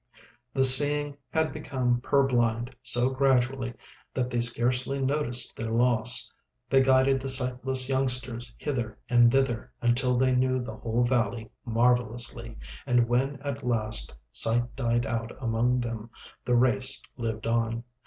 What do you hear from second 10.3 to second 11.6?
knew the whole valley